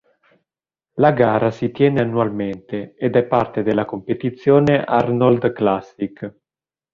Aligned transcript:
La 0.93 1.11
gara 1.11 1.51
si 1.51 1.69
tiene 1.69 2.01
annualmente 2.01 2.95
ed 2.97 3.15
è 3.15 3.23
parte 3.23 3.61
della 3.61 3.85
competizione 3.85 4.81
Arnold 4.83 5.53
Classic. 5.53 6.33